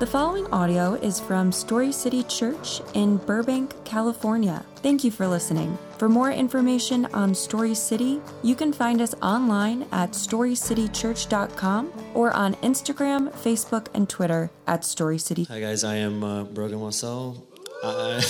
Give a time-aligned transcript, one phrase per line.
[0.00, 4.64] The following audio is from Story City Church in Burbank, California.
[4.76, 5.76] Thank you for listening.
[5.98, 12.54] For more information on Story City, you can find us online at storycitychurch.com or on
[12.54, 15.44] Instagram, Facebook, and Twitter at Story City.
[15.44, 17.46] Hi guys, I am uh, Brogan Marcel.
[17.84, 18.22] I,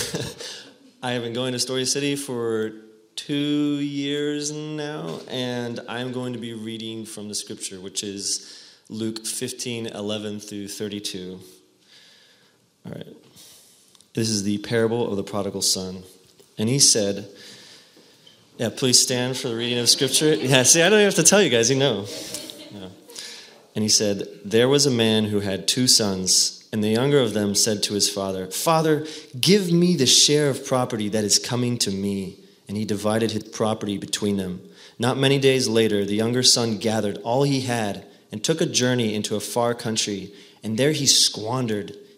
[1.01, 2.73] I have been going to Story City for
[3.15, 9.25] two years now, and I'm going to be reading from the scripture, which is Luke
[9.25, 11.39] 15, 11 through 32.
[12.85, 13.07] All right.
[14.13, 16.03] This is the parable of the prodigal son.
[16.57, 17.29] And he said,
[18.57, 20.33] Yeah, please stand for the reading of scripture.
[20.39, 22.05] Yeah, see, I don't even have to tell you guys, you know.
[22.71, 22.89] Yeah.
[23.75, 27.33] And he said, There was a man who had two sons, and the younger of
[27.33, 29.05] them said to his father, Father,
[29.39, 32.37] give me the share of property that is coming to me.
[32.67, 34.61] And he divided his property between them.
[34.97, 39.13] Not many days later, the younger son gathered all he had and took a journey
[39.13, 41.95] into a far country, and there he squandered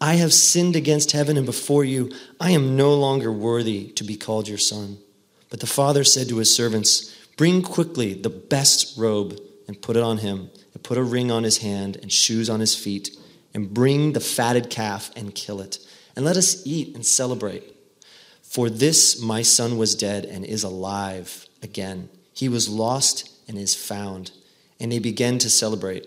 [0.00, 2.10] I have sinned against heaven and before you.
[2.40, 4.98] I am no longer worthy to be called your son.
[5.50, 10.02] But the father said to his servants, Bring quickly the best robe and put it
[10.02, 13.16] on him, and put a ring on his hand and shoes on his feet,
[13.54, 15.78] and bring the fatted calf and kill it.
[16.16, 17.74] And let us eat and celebrate.
[18.42, 22.08] For this my son was dead and is alive again.
[22.32, 24.30] He was lost and is found.
[24.78, 26.06] And they began to celebrate.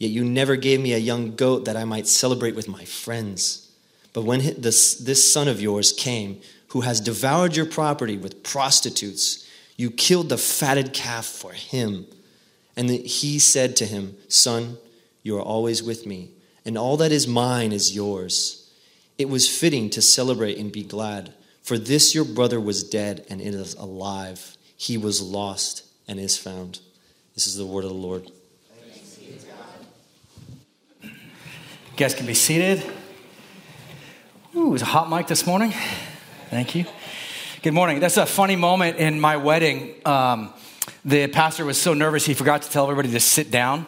[0.00, 3.70] Yet you never gave me a young goat that I might celebrate with my friends.
[4.14, 9.46] But when this, this son of yours came, who has devoured your property with prostitutes,
[9.76, 12.06] you killed the fatted calf for him.
[12.76, 14.78] And he said to him, Son,
[15.22, 16.30] you are always with me,
[16.64, 18.70] and all that is mine is yours.
[19.18, 23.38] It was fitting to celebrate and be glad, for this your brother was dead and
[23.38, 24.56] is alive.
[24.78, 26.80] He was lost and is found.
[27.34, 28.30] This is the word of the Lord.
[32.00, 32.82] Guys can be seated.
[34.56, 35.74] Ooh, it was a hot mic this morning.
[36.48, 36.86] Thank you.
[37.62, 38.00] Good morning.
[38.00, 39.96] That's a funny moment in my wedding.
[40.06, 40.54] Um,
[41.04, 43.84] the pastor was so nervous he forgot to tell everybody to sit down.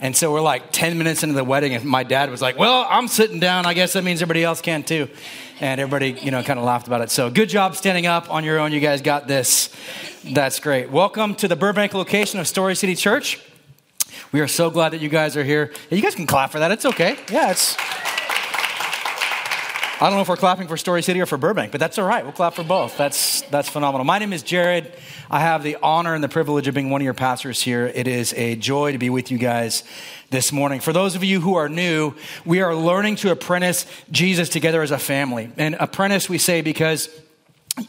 [0.00, 2.86] And so we're like 10 minutes into the wedding, and my dad was like, Well,
[2.88, 3.66] I'm sitting down.
[3.66, 5.08] I guess that means everybody else can too.
[5.60, 7.10] And everybody, you know, kind of laughed about it.
[7.10, 8.72] So good job standing up on your own.
[8.72, 9.68] You guys got this.
[10.24, 10.90] That's great.
[10.90, 13.38] Welcome to the Burbank location of Story City Church.
[14.32, 15.72] We are so glad that you guys are here.
[15.90, 16.70] You guys can clap for that.
[16.70, 17.18] It's okay.
[17.30, 17.76] Yeah, it's.
[20.02, 22.06] I don't know if we're clapping for Story City or for Burbank, but that's all
[22.06, 22.24] right.
[22.24, 22.96] We'll clap for both.
[22.96, 24.06] That's, that's phenomenal.
[24.06, 24.94] My name is Jared.
[25.30, 27.86] I have the honor and the privilege of being one of your pastors here.
[27.94, 29.84] It is a joy to be with you guys
[30.30, 30.80] this morning.
[30.80, 32.14] For those of you who are new,
[32.46, 35.52] we are learning to apprentice Jesus together as a family.
[35.58, 37.10] And apprentice, we say because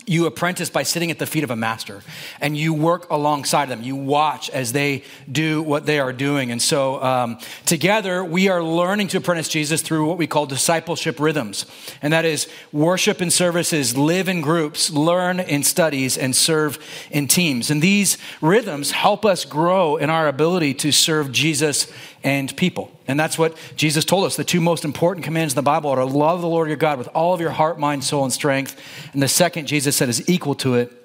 [0.06, 2.02] you apprentice by sitting at the feet of a master
[2.40, 3.82] and you work alongside them.
[3.82, 6.52] You watch as they do what they are doing.
[6.52, 11.20] And so, um, together, we are learning to apprentice Jesus through what we call discipleship
[11.20, 11.66] rhythms.
[12.02, 16.80] And that is worship and services, live in groups, learn in studies, and serve
[17.10, 17.72] in teams.
[17.72, 21.92] And these rhythms help us grow in our ability to serve Jesus
[22.24, 22.92] and people.
[23.12, 24.38] And that's what Jesus told us.
[24.38, 26.98] The two most important commands in the Bible are to love the Lord your God
[26.98, 28.80] with all of your heart, mind, soul, and strength.
[29.12, 30.98] And the second, Jesus said, is equal to it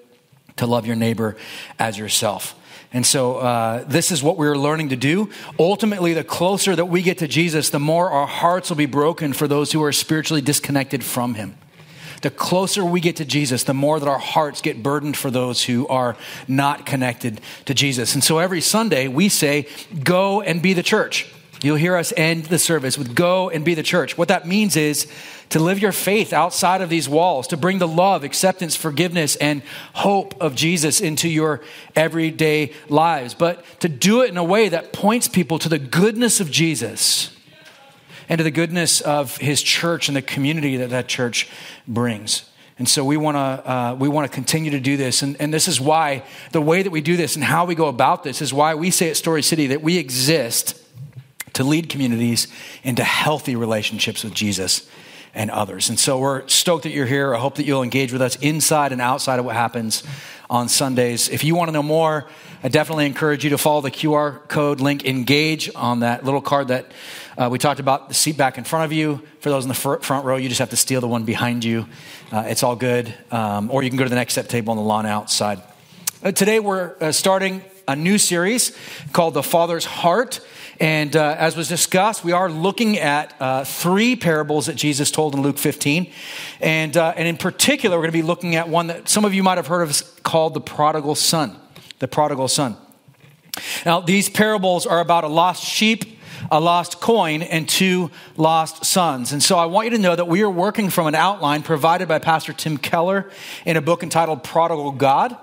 [0.56, 1.36] to love your neighbor
[1.78, 2.54] as yourself.
[2.92, 5.30] And so, uh, this is what we're learning to do.
[5.58, 9.32] Ultimately, the closer that we get to Jesus, the more our hearts will be broken
[9.32, 11.58] for those who are spiritually disconnected from Him
[12.22, 15.62] the closer we get to Jesus, the more that our hearts get burdened for those
[15.62, 16.16] who are
[16.48, 18.14] not connected to Jesus.
[18.14, 19.68] And so every Sunday we say,
[20.02, 21.30] Go and be the church.
[21.66, 24.16] You'll hear us end the service with go and be the church.
[24.16, 25.08] What that means is
[25.48, 29.62] to live your faith outside of these walls, to bring the love, acceptance, forgiveness, and
[29.92, 31.62] hope of Jesus into your
[31.96, 36.38] everyday lives, but to do it in a way that points people to the goodness
[36.38, 37.36] of Jesus
[38.28, 41.50] and to the goodness of his church and the community that that church
[41.88, 42.48] brings.
[42.78, 45.52] And so we want to uh, we want to continue to do this, and, and
[45.52, 46.22] this is why
[46.52, 48.92] the way that we do this and how we go about this is why we
[48.92, 50.80] say at Story City that we exist
[51.56, 52.48] to lead communities
[52.82, 54.88] into healthy relationships with Jesus
[55.34, 55.88] and others.
[55.88, 57.34] And so we're stoked that you're here.
[57.34, 60.02] I hope that you'll engage with us inside and outside of what happens
[60.48, 61.28] on Sundays.
[61.28, 62.26] If you want to know more,
[62.62, 66.68] I definitely encourage you to follow the QR code link engage on that little card
[66.68, 66.92] that
[67.38, 69.22] uh, we talked about the seat back in front of you.
[69.40, 71.86] For those in the front row, you just have to steal the one behind you.
[72.32, 73.14] Uh, it's all good.
[73.30, 75.62] Um, or you can go to the next step table on the lawn outside.
[76.22, 78.76] Uh, today, we're uh, starting a new series
[79.12, 80.40] called The Father's Heart.
[80.80, 85.34] And uh, as was discussed, we are looking at uh, three parables that Jesus told
[85.34, 86.10] in Luke 15.
[86.60, 89.32] And, uh, and in particular, we're going to be looking at one that some of
[89.32, 91.56] you might have heard of called the prodigal son.
[91.98, 92.76] The prodigal son.
[93.86, 96.16] Now, these parables are about a lost sheep
[96.50, 99.32] a lost coin, and two lost sons.
[99.32, 102.08] And so I want you to know that we are working from an outline provided
[102.08, 103.30] by Pastor Tim Keller
[103.64, 105.36] in a book entitled Prodigal God.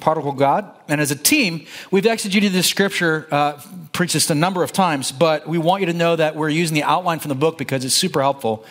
[0.00, 0.70] Prodigal God.
[0.86, 3.60] And as a team, we've exegeted this scripture, uh,
[3.98, 6.72] preached this a number of times, but we want you to know that we're using
[6.72, 8.64] the outline from the book because it's super helpful.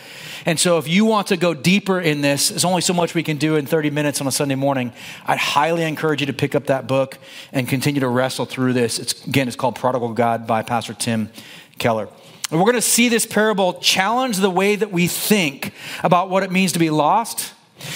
[0.46, 3.24] And so if you want to go deeper in this, there's only so much we
[3.24, 4.94] can do in 30 minutes on a Sunday morning.
[5.26, 7.18] I'd highly encourage you to pick up that book
[7.52, 9.00] and continue to wrestle through this.
[9.00, 11.30] It's, again, it's called Prodigal God by Pastor Tim
[11.78, 12.08] Keller.
[12.50, 15.74] And we're going to see this parable challenge the way that we think
[16.06, 17.54] about what it means to be lost.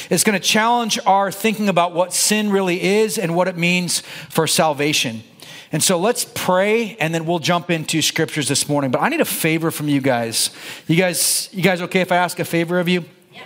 [0.09, 4.01] It's going to challenge our thinking about what sin really is and what it means
[4.01, 5.23] for salvation.
[5.71, 8.91] And so let's pray and then we'll jump into scriptures this morning.
[8.91, 10.49] But I need a favor from you guys.
[10.87, 13.05] You guys, you guys okay if I ask a favor of you?
[13.33, 13.43] Yeah.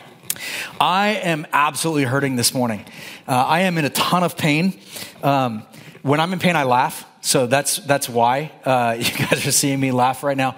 [0.81, 2.83] I am absolutely hurting this morning.
[3.27, 4.79] Uh, I am in a ton of pain.
[5.21, 5.63] Um,
[6.01, 7.05] when I'm in pain, I laugh.
[7.21, 10.55] So that's, that's why uh, you guys are seeing me laugh right now.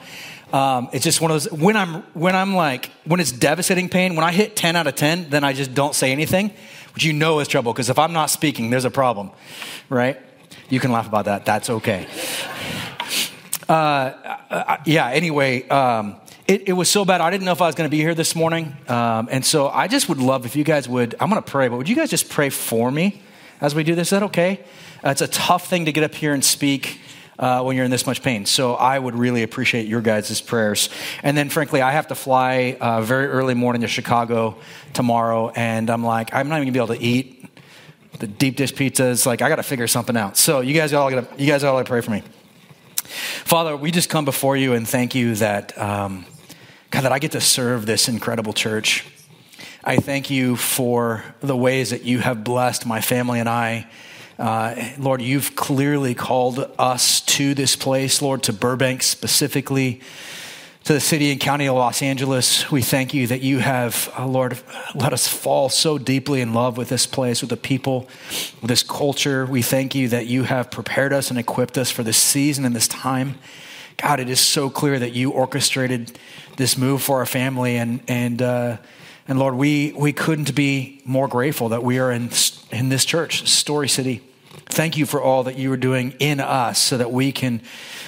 [0.53, 4.15] Um, it's just one of those, when I'm, when I'm like, when it's devastating pain,
[4.15, 6.53] when I hit 10 out of 10, then I just don't say anything,
[6.93, 7.73] which you know is trouble.
[7.73, 9.31] Because if I'm not speaking, there's a problem,
[9.89, 10.17] right?
[10.69, 11.45] You can laugh about that.
[11.45, 12.07] That's okay.
[13.69, 13.71] Uh,
[14.49, 16.17] uh, yeah, anyway, um,
[16.47, 17.21] it, it, was so bad.
[17.21, 18.75] I didn't know if I was going to be here this morning.
[18.87, 21.67] Um, and so I just would love if you guys would, I'm going to pray,
[21.67, 23.21] but would you guys just pray for me
[23.61, 24.07] as we do this?
[24.07, 24.61] Is that okay?
[25.03, 26.99] Uh, it's a tough thing to get up here and speak.
[27.39, 28.47] Uh, when you're in this much pain.
[28.47, 30.89] So I would really appreciate your guys' prayers.
[31.21, 34.57] And then, frankly, I have to fly uh, very early morning to Chicago
[34.93, 37.47] tomorrow, and I'm like, I'm not even gonna be able to eat
[38.19, 39.25] the deep dish pizzas.
[39.25, 40.37] Like, I got to figure something out.
[40.37, 42.23] So you guys all got to, you guys all got to pray for me.
[43.03, 46.25] Father, we just come before you and thank you that um,
[46.89, 49.05] God that I get to serve this incredible church.
[49.83, 53.87] I thank you for the ways that you have blessed my family and I.
[54.37, 60.01] Uh, Lord, you've clearly called us to this place, Lord, to Burbank specifically
[60.87, 62.71] to the city and county of Los Angeles.
[62.71, 64.57] We thank you that you have, uh, Lord,
[64.95, 68.07] let us fall so deeply in love with this place, with the people,
[68.61, 69.45] with this culture.
[69.45, 72.73] We thank you that you have prepared us and equipped us for this season and
[72.73, 73.37] this time.
[73.97, 76.17] God, it is so clear that you orchestrated
[76.55, 78.77] this move for our family, and and uh,
[79.27, 82.29] and Lord, we we couldn't be more grateful that we are in
[82.71, 84.23] in this church, Story City.
[84.67, 87.61] Thank you for all that you are doing in us, so that we can,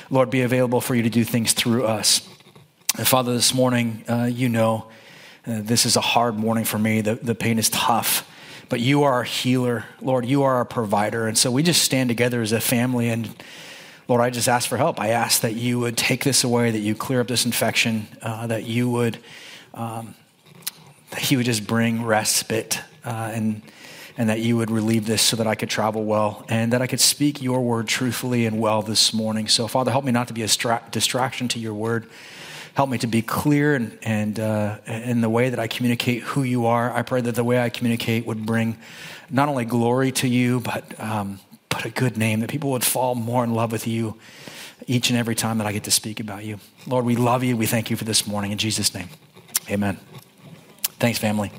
[0.10, 2.26] Lord, be available for you to do things through us.
[2.98, 4.88] And Father, this morning, uh, you know,
[5.46, 7.02] uh, this is a hard morning for me.
[7.02, 8.30] The, the pain is tough,
[8.68, 9.86] but you are our healer.
[10.02, 11.28] Lord, you are our provider.
[11.28, 13.10] And so we just stand together as a family.
[13.10, 13.30] And
[14.08, 15.00] Lord, I just ask for help.
[15.00, 18.48] I ask that you would take this away, that you clear up this infection, uh,
[18.48, 19.20] that you would,
[19.76, 20.16] um,
[21.12, 23.62] that you would just bring respite uh, and
[24.18, 26.88] and that you would relieve this so that I could travel well and that I
[26.88, 29.48] could speak your word truthfully and well this morning.
[29.48, 32.10] So, Father, help me not to be a stra- distraction to your word
[32.80, 36.44] help me to be clear and, and uh, in the way that I communicate who
[36.44, 36.90] you are.
[36.94, 38.78] I pray that the way I communicate would bring
[39.30, 43.16] not only glory to you, but, um, but a good name, that people would fall
[43.16, 44.18] more in love with you
[44.88, 46.58] each and every time that I get to speak about you.
[46.88, 47.58] Lord, we love you.
[47.58, 48.54] We thank you for this morning.
[48.54, 49.10] In Jesus' name,
[49.70, 50.00] amen.
[51.00, 51.52] Thanks, family.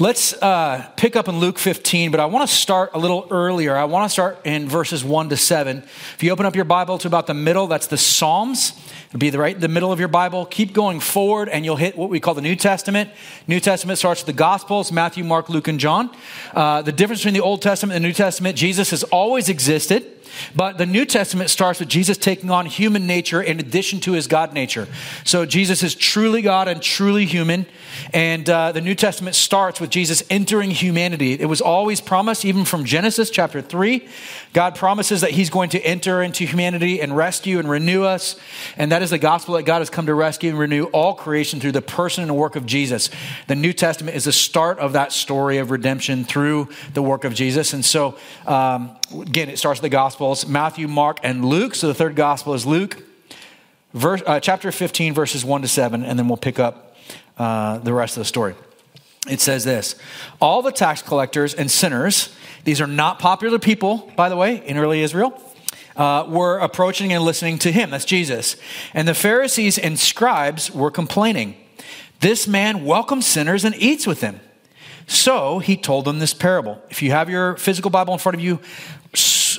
[0.00, 3.76] Let's uh, pick up in Luke 15, but I want to start a little earlier.
[3.76, 5.84] I want to start in verses 1 to 7.
[6.14, 8.72] If you open up your Bible to about the middle, that's the Psalms.
[9.10, 10.46] It'll be the right the middle of your Bible.
[10.46, 13.08] Keep going forward, and you'll hit what we call the New Testament.
[13.46, 16.10] New Testament starts with the Gospels Matthew, Mark, Luke, and John.
[16.52, 20.10] Uh, the difference between the Old Testament and the New Testament Jesus has always existed.
[20.54, 24.26] But the New Testament starts with Jesus taking on human nature in addition to his
[24.26, 24.88] God nature.
[25.24, 27.66] So Jesus is truly God and truly human.
[28.12, 31.34] And uh, the New Testament starts with Jesus entering humanity.
[31.34, 34.06] It was always promised, even from Genesis chapter 3.
[34.52, 38.36] God promises that he's going to enter into humanity and rescue and renew us.
[38.76, 41.60] And that is the gospel that God has come to rescue and renew all creation
[41.60, 43.10] through the person and work of Jesus.
[43.46, 47.34] The New Testament is the start of that story of redemption through the work of
[47.34, 47.72] Jesus.
[47.72, 48.16] And so,
[48.46, 51.74] um, again, it starts with the Gospels Matthew, Mark, and Luke.
[51.74, 53.02] So the third Gospel is Luke,
[53.92, 56.96] verse, uh, chapter 15, verses 1 to 7, and then we'll pick up
[57.38, 58.54] uh, the rest of the story.
[59.28, 59.96] It says this
[60.40, 64.76] All the tax collectors and sinners, these are not popular people, by the way, in
[64.76, 65.40] early Israel.
[65.96, 67.90] Uh, were approaching and listening to him.
[67.90, 68.56] That's Jesus.
[68.94, 71.54] And the Pharisees and scribes were complaining.
[72.18, 74.40] This man welcomes sinners and eats with them.
[75.06, 76.82] So he told them this parable.
[76.90, 78.60] If you have your physical Bible in front of you,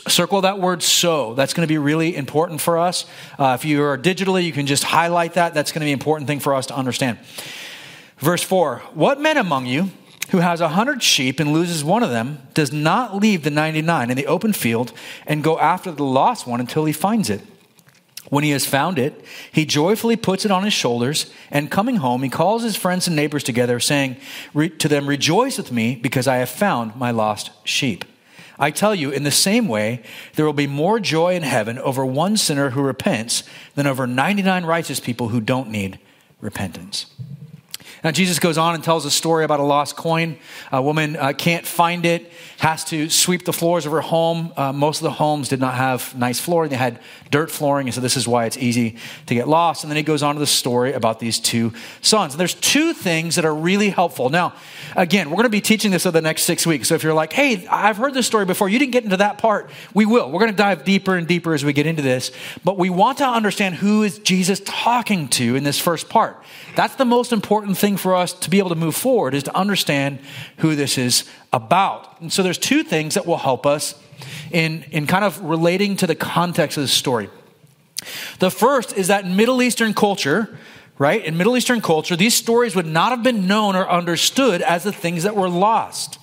[0.07, 1.33] circle that word so.
[1.33, 3.05] That's going to be really important for us.
[3.39, 5.53] Uh, if you are digitally, you can just highlight that.
[5.53, 7.19] That's going to be an important thing for us to understand.
[8.17, 9.91] Verse 4 What man among you
[10.29, 14.09] who has a hundred sheep and loses one of them does not leave the 99
[14.09, 14.91] in the open field
[15.25, 17.41] and go after the lost one until he finds it?
[18.29, 22.23] When he has found it, he joyfully puts it on his shoulders, and coming home,
[22.23, 24.17] he calls his friends and neighbors together, saying
[24.55, 28.03] to them, Rejoice with me, because I have found my lost sheep.
[28.57, 30.01] I tell you, in the same way,
[30.35, 33.43] there will be more joy in heaven over one sinner who repents
[33.75, 35.99] than over 99 righteous people who don't need
[36.39, 37.07] repentance.
[38.05, 40.37] Now, Jesus goes on and tells a story about a lost coin.
[40.71, 44.53] A woman uh, can't find it, has to sweep the floors of her home.
[44.55, 46.99] Uh, most of the homes did not have nice flooring, they had
[47.31, 49.83] dirt flooring, and so this is why it's easy to get lost.
[49.83, 52.33] And then he goes on to the story about these two sons.
[52.33, 54.29] And there's two things that are really helpful.
[54.29, 54.53] Now,
[54.95, 56.89] again, we're going to be teaching this over the next six weeks.
[56.89, 59.39] So if you're like, hey, I've heard this story before, you didn't get into that
[59.39, 60.29] part, we will.
[60.29, 62.31] We're going to dive deeper and deeper as we get into this.
[62.63, 66.39] But we want to understand who is Jesus talking to in this first part.
[66.75, 69.55] That's the most important thing for us to be able to move forward is to
[69.55, 70.19] understand
[70.57, 71.23] who this is
[71.53, 72.21] about.
[72.21, 73.95] And so there's two things that will help us
[74.51, 77.29] in, in kind of relating to the context of the story.
[78.39, 80.57] The first is that Middle Eastern culture,
[80.97, 81.23] right?
[81.23, 84.91] In Middle Eastern culture, these stories would not have been known or understood as the
[84.91, 86.19] things that were lost.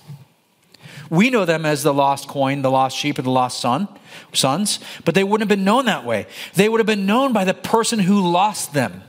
[1.09, 3.87] We know them as the lost coin, the lost sheep, or the lost son,
[4.33, 6.25] sons, but they wouldn't have been known that way.
[6.55, 9.03] They would have been known by the person who lost them.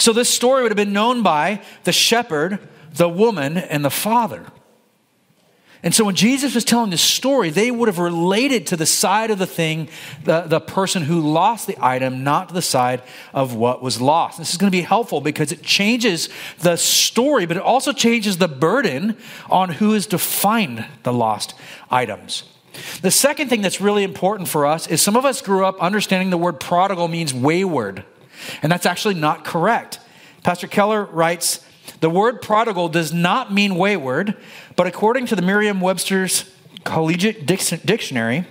[0.00, 2.58] So this story would have been known by the shepherd,
[2.94, 4.46] the woman, and the father.
[5.82, 9.30] And so when Jesus was telling this story, they would have related to the side
[9.30, 9.88] of the thing,
[10.24, 13.02] the, the person who lost the item, not to the side
[13.32, 14.38] of what was lost.
[14.38, 16.28] This is going to be helpful because it changes
[16.60, 19.16] the story, but it also changes the burden
[19.50, 21.54] on who is to find the lost
[21.90, 22.44] items.
[23.02, 26.30] The second thing that's really important for us is some of us grew up understanding
[26.30, 28.04] the word prodigal means wayward.
[28.62, 29.98] And that's actually not correct.
[30.42, 31.64] Pastor Keller writes
[32.00, 34.36] The word prodigal does not mean wayward,
[34.76, 36.50] but according to the Merriam Webster's
[36.84, 38.46] Collegiate Dictionary,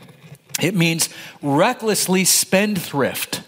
[0.61, 1.09] it means
[1.41, 3.43] recklessly spendthrift.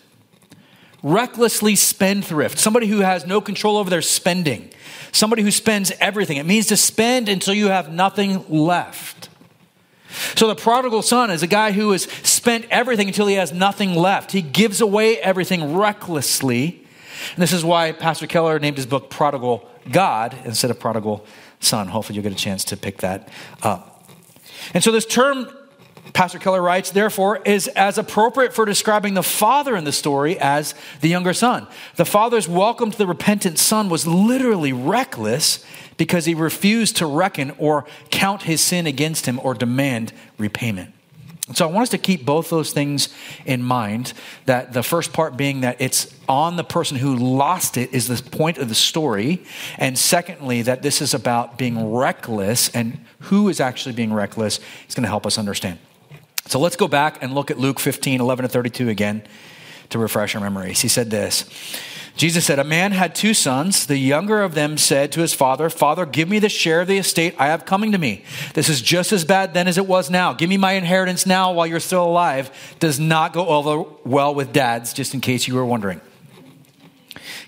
[1.04, 2.60] Recklessly spendthrift.
[2.60, 4.72] Somebody who has no control over their spending.
[5.12, 6.38] Somebody who spends everything.
[6.38, 9.30] It means to spend until you have nothing left.
[10.36, 13.96] So the prodigal son is a guy who has spent everything until he has nothing
[13.96, 14.32] left.
[14.32, 16.86] He gives away everything recklessly.
[17.36, 21.26] And this is why Pastor Keller named his book Prodigal God instead of Prodigal
[21.60, 21.88] Son.
[21.88, 23.30] Hopefully you'll get a chance to pick that
[23.62, 24.10] up.
[24.74, 25.50] And so this term,
[26.14, 30.76] Pastor Keller writes, therefore, is as appropriate for describing the father in the story as
[31.02, 31.68] the younger son.
[31.96, 35.64] The father's welcome to the repentant son was literally reckless
[36.02, 40.92] because he refused to reckon or count his sin against him or demand repayment.
[41.54, 43.10] So I want us to keep both those things
[43.46, 44.14] in mind.
[44.48, 48.32] That the first part being that it's on the person who lost it is the
[48.32, 49.44] point of the story.
[49.78, 54.96] And secondly, that this is about being reckless and who is actually being reckless is
[54.96, 55.78] going to help us understand.
[56.48, 59.22] So let's go back and look at Luke 15, 11 to 32 again
[59.92, 60.82] to refresh our memories.
[60.82, 61.46] He said this.
[62.16, 63.86] Jesus said, A man had two sons.
[63.86, 66.98] The younger of them said to his father, Father, give me the share of the
[66.98, 68.24] estate I have coming to me.
[68.54, 70.34] This is just as bad then as it was now.
[70.34, 72.52] Give me my inheritance now while you're still alive.
[72.80, 76.02] Does not go over well with dads, just in case you were wondering.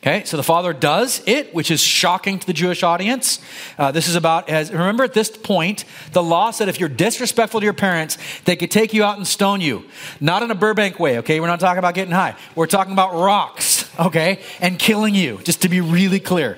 [0.06, 3.40] Okay, so the father does it, which is shocking to the Jewish audience.
[3.78, 7.62] Uh, this is about, as remember at this point, the law said if you're disrespectful
[7.62, 9.86] to your parents, they could take you out and stone you.
[10.20, 11.40] Not in a Burbank way, okay?
[11.40, 12.36] We're not talking about getting high.
[12.54, 14.40] We're talking about rocks, okay?
[14.60, 16.58] And killing you, just to be really clear.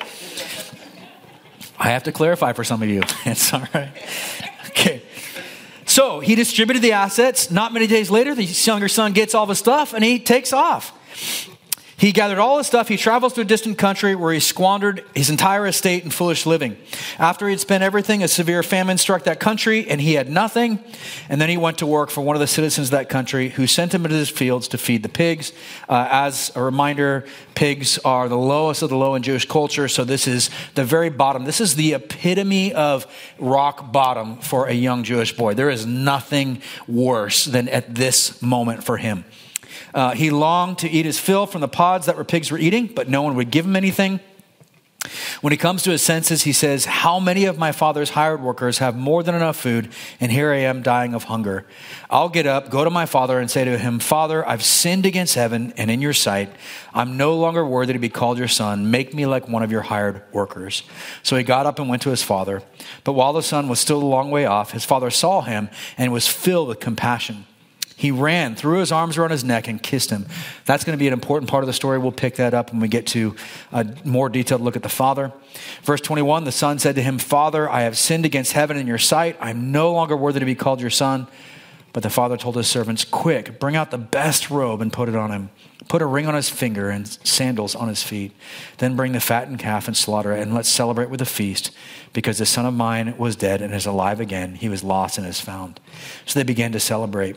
[1.78, 3.02] I have to clarify for some of you.
[3.26, 3.92] It's all right.
[4.70, 5.02] Okay.
[5.86, 7.52] So he distributed the assets.
[7.52, 10.94] Not many days later, the younger son gets all the stuff and he takes off.
[11.98, 12.90] He gathered all his stuff.
[12.90, 16.76] He travels to a distant country where he squandered his entire estate in foolish living.
[17.18, 20.84] After he had spent everything, a severe famine struck that country, and he had nothing.
[21.30, 23.66] And then he went to work for one of the citizens of that country who
[23.66, 25.54] sent him into his fields to feed the pigs.
[25.88, 27.26] Uh, as a reminder,
[27.56, 31.10] pigs are the lowest of the low in Jewish culture, so this is the very
[31.10, 31.46] bottom.
[31.46, 33.08] This is the epitome of
[33.40, 35.54] rock bottom for a young Jewish boy.
[35.54, 39.24] There is nothing worse than at this moment for him.
[39.96, 42.88] Uh, he longed to eat his fill from the pods that were pigs were eating,
[42.88, 44.20] but no one would give him anything.
[45.42, 48.80] When he comes to his senses, he says, How many of my father's hired workers
[48.80, 51.66] have more than enough food, and here I am dying of hunger?
[52.10, 55.36] I'll get up, go to my father, and say to him, Father, I've sinned against
[55.36, 56.50] heaven and in your sight.
[56.94, 58.92] I'm no longer worthy to be called your son.
[58.92, 60.84] Make me like one of your hired workers.
[61.24, 62.64] So he got up and went to his father.
[63.04, 66.12] But while the son was still a long way off, his father saw him and
[66.12, 67.46] was filled with compassion.
[67.98, 70.26] He ran, threw his arms around his neck, and kissed him.
[70.66, 71.98] That's going to be an important part of the story.
[71.98, 73.36] We'll pick that up when we get to
[73.72, 75.32] a more detailed look at the father.
[75.84, 78.98] Verse 21 The son said to him, Father, I have sinned against heaven in your
[78.98, 79.38] sight.
[79.40, 81.28] I'm no longer worthy to be called your son.
[81.94, 85.16] But the father told his servants, Quick, bring out the best robe and put it
[85.16, 85.50] on him.
[85.88, 88.32] Put a ring on his finger and sandals on his feet.
[88.78, 91.72] Then bring the fattened calf and slaughter it, and let's celebrate with a feast,
[92.14, 94.56] because the son of mine was dead and is alive again.
[94.56, 95.80] He was lost and is found.
[96.26, 97.36] So they began to celebrate.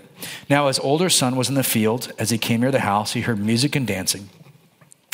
[0.48, 2.12] Now his older son was in the field.
[2.18, 4.30] As he came near the house, he heard music and dancing.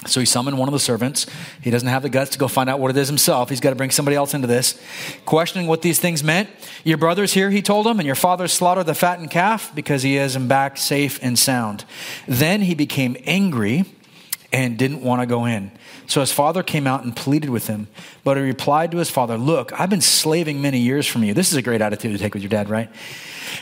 [0.07, 1.27] So he summoned one of the servants.
[1.63, 3.49] He doesn't have the guts to go find out what it is himself.
[3.49, 4.79] He's got to bring somebody else into this.
[5.25, 6.51] Questioning what these things meant.
[6.83, 10.17] Your brother's here, he told him, and your father slaughtered the fattened calf because he
[10.17, 11.85] has him back safe and sound.
[12.29, 13.85] Then he became angry
[14.53, 15.73] and didn't want to go in.
[16.07, 17.89] So his father came out and pleaded with him.
[18.25, 21.35] But he replied to his father, Look, I've been slaving many years from you.
[21.35, 22.91] This is a great attitude to take with your dad, right?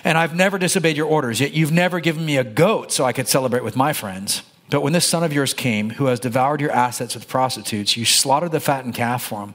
[0.02, 3.12] And I've never disobeyed your orders, yet you've never given me a goat so I
[3.12, 4.42] could celebrate with my friends.
[4.72, 8.06] But when this son of yours came, who has devoured your assets with prostitutes, you
[8.06, 9.54] slaughtered the fattened calf for him.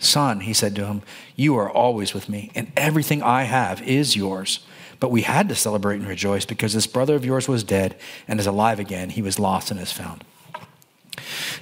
[0.00, 1.02] Son, he said to him,
[1.36, 4.66] you are always with me, and everything I have is yours.
[4.98, 7.94] But we had to celebrate and rejoice because this brother of yours was dead
[8.26, 9.10] and is alive again.
[9.10, 10.24] He was lost and is found.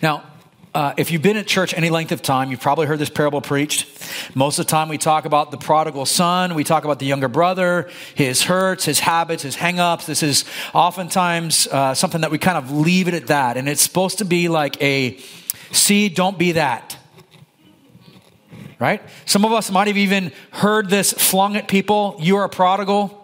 [0.01, 0.23] Now,
[0.77, 3.41] uh, if you've been at church any length of time, you've probably heard this parable
[3.41, 3.89] preached.
[4.35, 7.29] Most of the time, we talk about the prodigal son, we talk about the younger
[7.29, 10.05] brother, his hurts, his habits, his hangups.
[10.05, 13.57] This is oftentimes uh, something that we kind of leave it at that.
[13.57, 15.19] And it's supposed to be like a
[15.73, 16.99] see, don't be that.
[18.79, 19.01] Right?
[19.25, 22.19] Some of us might have even heard this flung at people.
[22.21, 23.16] You are a prodigal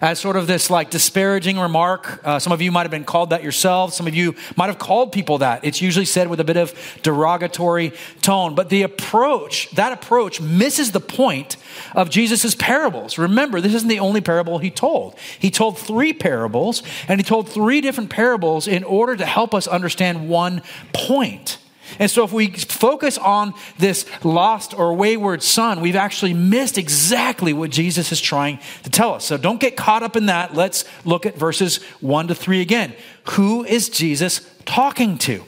[0.00, 2.20] as sort of this like disparaging remark.
[2.24, 3.94] Uh, some of you might have been called that yourselves.
[3.94, 5.64] Some of you might have called people that.
[5.64, 8.54] It's usually said with a bit of derogatory tone.
[8.54, 11.56] But the approach, that approach misses the point
[11.94, 13.18] of Jesus' parables.
[13.18, 15.18] Remember, this isn't the only parable he told.
[15.38, 19.66] He told three parables, and he told three different parables in order to help us
[19.66, 21.58] understand one point.
[21.98, 27.52] And so, if we focus on this lost or wayward son, we've actually missed exactly
[27.52, 29.24] what Jesus is trying to tell us.
[29.24, 30.54] So, don't get caught up in that.
[30.54, 32.94] Let's look at verses 1 to 3 again.
[33.30, 35.44] Who is Jesus talking to?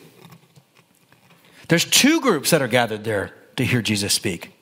[1.68, 4.52] There's two groups that are gathered there to hear Jesus speak.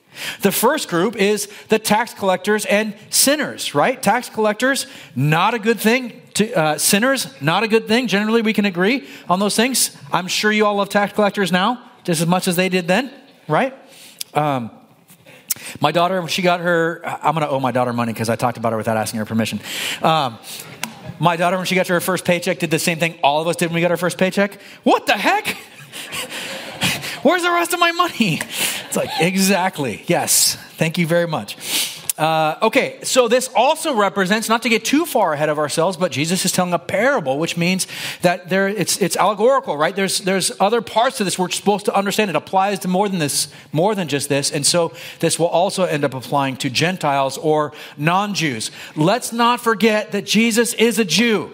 [0.41, 4.01] The first group is the tax collectors and sinners, right?
[4.01, 6.21] Tax collectors, not a good thing.
[6.39, 8.07] To, uh, sinners, not a good thing.
[8.07, 9.97] Generally, we can agree on those things.
[10.09, 13.11] I'm sure you all love tax collectors now, just as much as they did then,
[13.49, 13.75] right?
[14.33, 14.71] Um,
[15.81, 18.57] my daughter, she got her, I'm going to owe my daughter money because I talked
[18.57, 19.59] about her without asking her permission.
[20.01, 20.39] Um,
[21.19, 23.57] my daughter, when she got her first paycheck, did the same thing all of us
[23.57, 24.61] did when we got our first paycheck.
[24.83, 25.45] What the heck?
[27.21, 28.39] Where's the rest of my money?
[28.87, 30.05] It's like, exactly.
[30.07, 30.55] Yes.
[30.77, 31.57] Thank you very much.
[32.19, 36.11] Uh, okay, so this also represents, not to get too far ahead of ourselves, but
[36.11, 37.87] Jesus is telling a parable, which means
[38.23, 39.95] that there, it's, it's allegorical, right?
[39.95, 42.29] There's, there's other parts to this we're supposed to understand.
[42.29, 44.51] It applies to more than this, more than just this.
[44.51, 48.69] And so this will also end up applying to Gentiles or non Jews.
[48.97, 51.51] Let's not forget that Jesus is a Jew.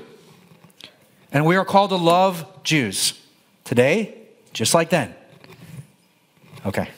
[1.31, 3.13] And we are called to love Jews
[3.65, 4.17] today,
[4.51, 5.13] just like then.
[6.65, 6.89] Okay.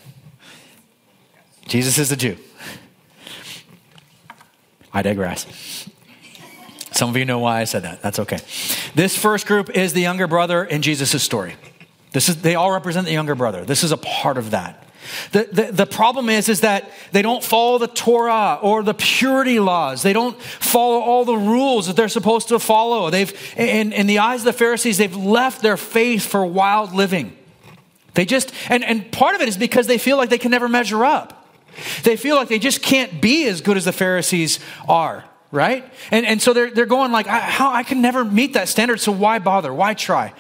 [1.67, 2.37] Jesus is a Jew.
[4.93, 5.45] I digress.
[6.91, 8.01] Some of you know why I said that.
[8.01, 8.39] That's okay.
[8.95, 11.55] This first group is the younger brother in Jesus' story.
[12.11, 13.65] This is, they all represent the younger brother.
[13.65, 14.83] This is a part of that.
[15.31, 19.59] The, the, the, problem is, is that they don't follow the Torah or the purity
[19.59, 20.01] laws.
[20.01, 23.09] They don't follow all the rules that they're supposed to follow.
[23.09, 27.37] They've, in, in the eyes of the Pharisees, they've left their faith for wild living.
[28.15, 30.67] They just, and, and part of it is because they feel like they can never
[30.67, 31.36] measure up.
[32.03, 35.83] They feel like they just can't be as good as the Pharisees are, right?
[36.11, 38.99] And, and so they're, they're going like, I, how, I can never meet that standard,
[38.99, 39.73] so why bother?
[39.73, 40.33] Why try?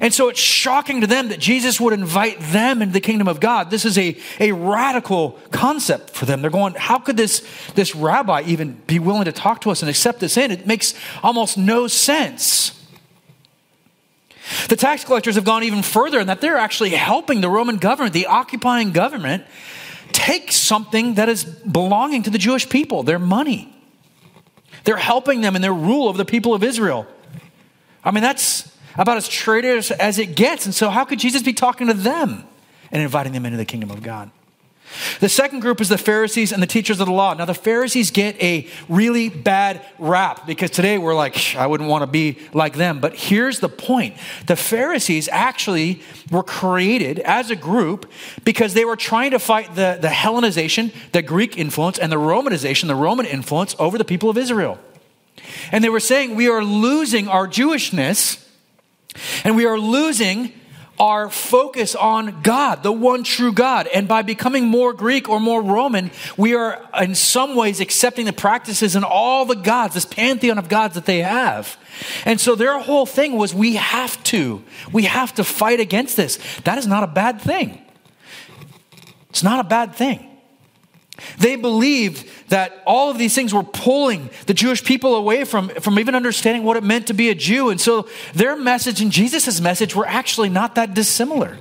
[0.00, 3.40] And so it's shocking to them that Jesus would invite them into the kingdom of
[3.40, 3.70] God.
[3.70, 6.40] This is a, a radical concept for them.
[6.40, 9.90] They're going, how could this, this rabbi even be willing to talk to us and
[9.90, 10.52] accept this in?
[10.52, 12.74] It makes almost no sense.
[14.68, 18.14] The tax collectors have gone even further in that they're actually helping the Roman government,
[18.14, 19.44] the occupying government,
[20.12, 23.74] take something that is belonging to the Jewish people, their money.
[24.84, 27.06] They're helping them in their rule of the people of Israel.
[28.04, 30.66] I mean, that's about as traitorous as it gets.
[30.66, 32.44] And so, how could Jesus be talking to them
[32.90, 34.30] and inviting them into the kingdom of God?
[35.20, 37.34] The second group is the Pharisees and the teachers of the law.
[37.34, 42.02] Now, the Pharisees get a really bad rap because today we're like, I wouldn't want
[42.02, 43.00] to be like them.
[43.00, 48.10] But here's the point the Pharisees actually were created as a group
[48.44, 52.86] because they were trying to fight the, the Hellenization, the Greek influence, and the Romanization,
[52.86, 54.78] the Roman influence over the people of Israel.
[55.72, 58.44] And they were saying, we are losing our Jewishness
[59.44, 60.52] and we are losing
[60.98, 63.86] our focus on God, the one true God.
[63.88, 68.32] And by becoming more Greek or more Roman, we are in some ways accepting the
[68.32, 71.76] practices and all the gods, this pantheon of gods that they have.
[72.24, 76.38] And so their whole thing was we have to, we have to fight against this.
[76.64, 77.82] That is not a bad thing.
[79.30, 80.37] It's not a bad thing.
[81.38, 85.98] They believed that all of these things were pulling the Jewish people away from, from
[85.98, 87.70] even understanding what it meant to be a Jew.
[87.70, 91.58] And so their message and Jesus' message were actually not that dissimilar.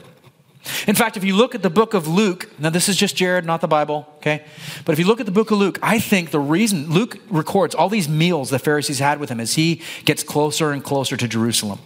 [0.85, 3.45] In fact, if you look at the book of Luke, now this is just Jared,
[3.45, 4.43] not the Bible, okay?
[4.85, 7.73] But if you look at the book of Luke, I think the reason Luke records
[7.73, 11.27] all these meals the Pharisees had with him as he gets closer and closer to
[11.27, 11.79] Jerusalem.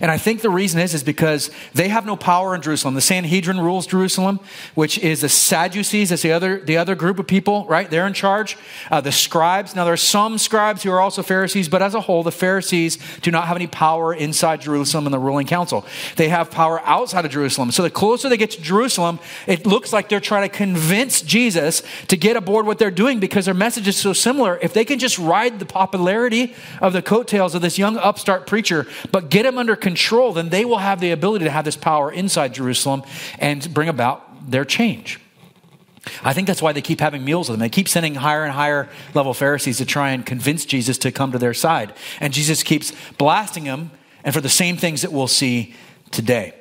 [0.00, 2.94] And I think the reason is, is because they have no power in Jerusalem.
[2.94, 4.40] The Sanhedrin rules Jerusalem,
[4.74, 7.90] which is the Sadducees, that's the other, the other group of people, right?
[7.90, 8.56] They're in charge.
[8.90, 12.00] Uh, the scribes, now there are some scribes who are also Pharisees, but as a
[12.00, 15.84] whole, the Pharisees do not have any power inside Jerusalem in the ruling council.
[16.16, 17.70] They have power outside of Jerusalem.
[17.70, 21.82] So the closer they get to Jerusalem, it looks like they're trying to convince Jesus
[22.08, 24.58] to get aboard what they're doing because their message is so similar.
[24.62, 28.86] If they can just ride the popularity of the coattails of this young upstart preacher,
[29.12, 32.12] but get him under control, then they will have the ability to have this power
[32.12, 33.02] inside Jerusalem
[33.38, 35.20] and bring about their change.
[36.22, 37.60] I think that's why they keep having meals with them.
[37.60, 41.32] They keep sending higher and higher level Pharisees to try and convince Jesus to come
[41.32, 41.92] to their side.
[42.20, 43.90] And Jesus keeps blasting them,
[44.24, 45.74] and for the same things that we'll see
[46.10, 46.54] today.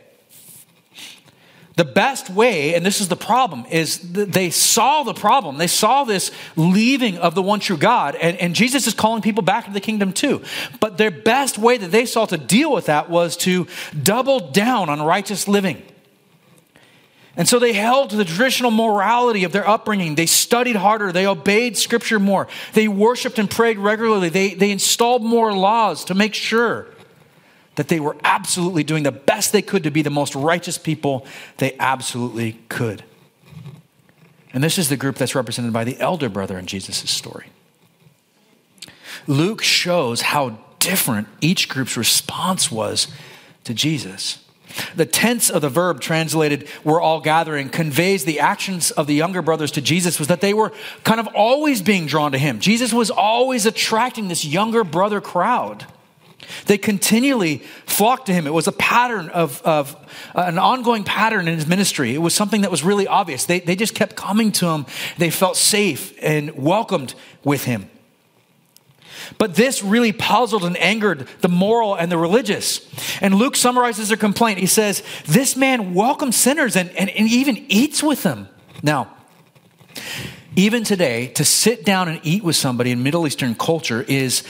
[1.77, 5.59] The best way, and this is the problem, is they saw the problem.
[5.59, 9.43] They saw this leaving of the one true God, and, and Jesus is calling people
[9.43, 10.41] back to the kingdom too.
[10.79, 13.67] But their best way that they saw to deal with that was to
[14.01, 15.83] double down on righteous living.
[17.35, 20.15] And so they held to the traditional morality of their upbringing.
[20.15, 21.11] They studied harder.
[21.11, 22.47] They obeyed scripture more.
[22.73, 24.29] They worshiped and prayed regularly.
[24.29, 26.87] They, they installed more laws to make sure
[27.77, 31.25] that they were absolutely doing the best they could to be the most righteous people
[31.57, 33.03] they absolutely could.
[34.53, 37.47] And this is the group that's represented by the elder brother in Jesus' story.
[39.27, 43.07] Luke shows how different each group's response was
[43.63, 44.43] to Jesus.
[44.95, 49.41] The tense of the verb translated, we're all gathering, conveys the actions of the younger
[49.41, 52.59] brothers to Jesus was that they were kind of always being drawn to him.
[52.59, 55.85] Jesus was always attracting this younger brother crowd.
[56.65, 58.47] They continually flocked to him.
[58.47, 59.95] It was a pattern of, of
[60.36, 62.13] uh, an ongoing pattern in his ministry.
[62.13, 63.45] It was something that was really obvious.
[63.45, 64.86] They, they just kept coming to him.
[65.17, 67.89] They felt safe and welcomed with him.
[69.38, 72.88] But this really puzzled and angered the moral and the religious.
[73.21, 74.60] And Luke summarizes their complaint.
[74.60, 78.47] He says, This man welcomes sinners and, and, and even eats with them.
[78.81, 79.13] Now,
[80.55, 84.43] even today, to sit down and eat with somebody in Middle Eastern culture is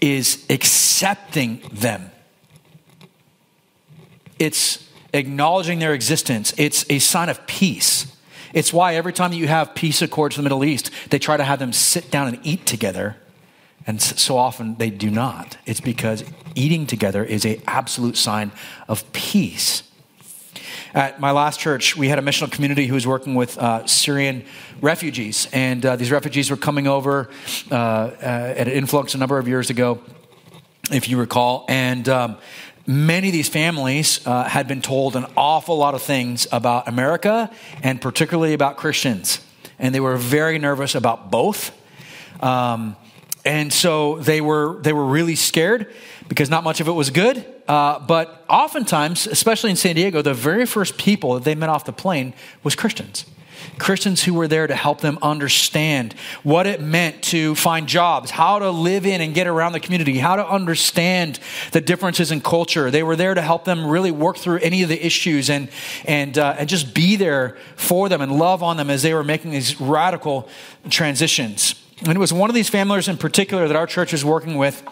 [0.00, 2.10] is accepting them.
[4.38, 6.54] It's acknowledging their existence.
[6.56, 8.16] It's a sign of peace.
[8.52, 11.44] It's why every time you have peace accords in the Middle East, they try to
[11.44, 13.16] have them sit down and eat together.
[13.86, 15.56] And so often they do not.
[15.66, 18.52] It's because eating together is an absolute sign
[18.88, 19.82] of peace.
[20.92, 24.44] At my last church, we had a missional community who was working with uh, Syrian
[24.80, 25.46] refugees.
[25.52, 27.30] And uh, these refugees were coming over
[27.70, 30.00] uh, uh, at an influx a number of years ago,
[30.90, 31.64] if you recall.
[31.68, 32.38] And um,
[32.88, 37.52] many of these families uh, had been told an awful lot of things about America
[37.84, 39.38] and particularly about Christians.
[39.78, 41.70] And they were very nervous about both.
[42.42, 42.96] Um,
[43.44, 45.94] and so they were, they were really scared
[46.30, 47.44] because not much of it was good.
[47.66, 51.84] Uh, but oftentimes, especially in San Diego, the very first people that they met off
[51.84, 53.26] the plane was Christians.
[53.78, 56.14] Christians who were there to help them understand
[56.44, 60.18] what it meant to find jobs, how to live in and get around the community,
[60.18, 61.40] how to understand
[61.72, 62.92] the differences in culture.
[62.92, 65.68] They were there to help them really work through any of the issues and,
[66.04, 69.24] and, uh, and just be there for them and love on them as they were
[69.24, 70.48] making these radical
[70.90, 71.74] transitions.
[72.02, 74.82] And it was one of these families in particular that our church is working with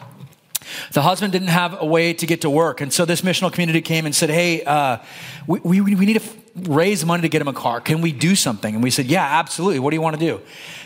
[0.92, 2.81] the husband didn't have a way to get to work.
[2.81, 4.98] And so this missional community came and said, Hey, uh,
[5.46, 6.37] we, we, we, need to f-
[6.68, 7.81] raise money to get him a car.
[7.81, 8.74] Can we do something?
[8.74, 9.78] And we said, Yeah, absolutely.
[9.78, 10.40] What do you want to do?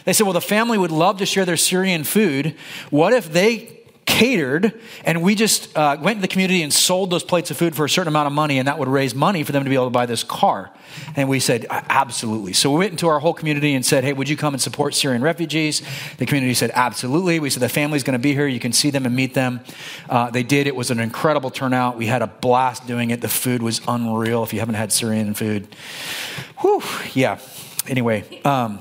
[0.04, 2.56] They said, Well, the family would love to share their Syrian food.
[2.90, 7.22] What if they catered and we just uh, went to the community and sold those
[7.22, 9.52] plates of food for a certain amount of money and that would raise money for
[9.52, 10.70] them to be able to buy this car.
[11.16, 12.52] And we said absolutely.
[12.52, 14.94] So we went into our whole community and said hey would you come and support
[14.94, 15.82] syrian refugees?
[16.18, 17.38] The community said absolutely.
[17.38, 18.46] We said the family's going to be here.
[18.46, 19.60] You can see them and meet them.
[20.08, 20.66] Uh, they did.
[20.66, 21.96] It was an incredible turnout.
[21.96, 23.20] We had a blast doing it.
[23.20, 25.74] The food was unreal if you haven't had syrian food.
[26.60, 26.82] Whew,
[27.14, 27.38] yeah.
[27.86, 28.80] Anyway um,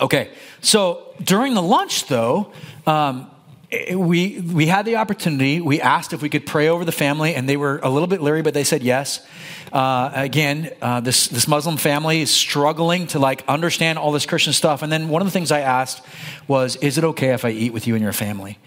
[0.00, 0.30] okay.
[0.60, 2.52] So during the lunch though
[2.86, 3.30] um,
[3.70, 5.60] we, we had the opportunity.
[5.60, 8.22] We asked if we could pray over the family, and they were a little bit
[8.22, 9.26] leery, but they said yes.
[9.72, 14.52] Uh, again, uh, this, this Muslim family is struggling to like understand all this Christian
[14.52, 14.82] stuff.
[14.82, 16.02] And then one of the things I asked
[16.46, 18.58] was, "Is it okay if I eat with you and your family?"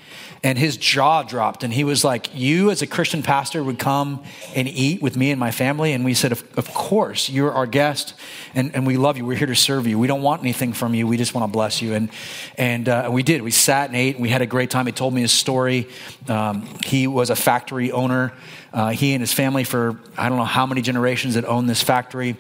[0.44, 4.24] and his jaw dropped and he was like you as a christian pastor would come
[4.56, 5.94] and eat with me and my family?
[5.94, 8.14] And we said of, of course you're our guest
[8.56, 9.26] and, and we love you.
[9.26, 10.00] We're here to serve you.
[10.00, 11.08] We don't want anything from you.
[11.08, 11.94] We just want to bless you.
[11.94, 12.10] And,
[12.58, 13.42] and uh, we did.
[13.42, 14.86] We sat and ate and we had a great time.
[14.86, 15.88] He told me his story.
[16.28, 18.34] Um, he was a factory owner
[18.74, 21.82] uh, he and his family for i don't know how many generations had owned this
[21.82, 22.36] factory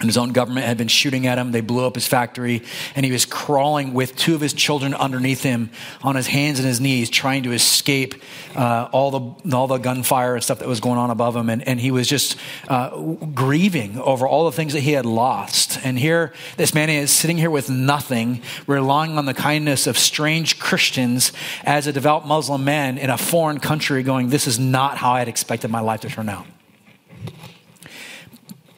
[0.00, 1.50] and his own government had been shooting at him.
[1.50, 2.62] They blew up his factory,
[2.94, 5.70] and he was crawling with two of his children underneath him
[6.02, 8.14] on his hands and his knees, trying to escape
[8.54, 11.50] uh, all, the, all the gunfire and stuff that was going on above him.
[11.50, 12.96] And, and he was just uh,
[13.34, 15.84] grieving over all the things that he had lost.
[15.84, 20.60] And here, this man is sitting here with nothing, relying on the kindness of strange
[20.60, 21.32] Christians
[21.64, 25.18] as a devout Muslim man in a foreign country, going, This is not how I
[25.18, 26.46] had expected my life to turn out.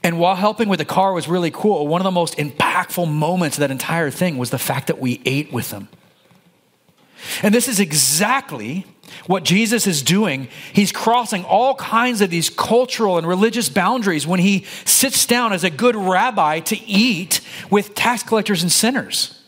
[0.02, 3.58] And while helping with the car was really cool, one of the most impactful moments
[3.58, 5.88] of that entire thing was the fact that we ate with them.
[7.42, 8.86] And this is exactly
[9.26, 10.48] what Jesus is doing.
[10.72, 15.64] He's crossing all kinds of these cultural and religious boundaries when he sits down as
[15.64, 19.39] a good rabbi to eat with tax collectors and sinners.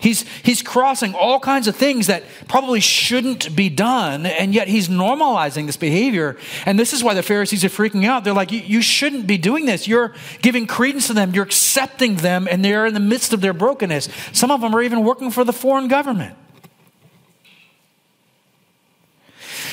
[0.00, 4.88] He's, he's crossing all kinds of things that probably shouldn't be done, and yet he's
[4.88, 6.36] normalizing this behavior.
[6.66, 8.24] And this is why the Pharisees are freaking out.
[8.24, 9.88] They're like, You shouldn't be doing this.
[9.88, 13.52] You're giving credence to them, you're accepting them, and they're in the midst of their
[13.52, 14.08] brokenness.
[14.32, 16.36] Some of them are even working for the foreign government.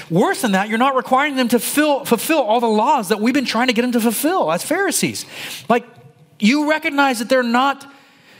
[0.10, 3.34] Worse than that, you're not requiring them to fill, fulfill all the laws that we've
[3.34, 5.26] been trying to get them to fulfill as Pharisees.
[5.68, 5.86] Like,
[6.40, 7.92] you recognize that they're not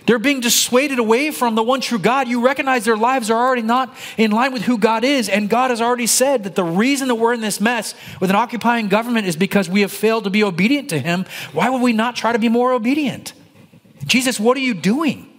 [0.06, 2.28] they're being dissuaded away from the one true God.
[2.28, 5.30] You recognize their lives are already not in line with who God is.
[5.30, 8.36] And God has already said that the reason that we're in this mess with an
[8.36, 11.26] occupying government is because we have failed to be obedient to Him.
[11.54, 13.34] Why would we not try to be more obedient?
[14.06, 15.32] Jesus, what are you doing?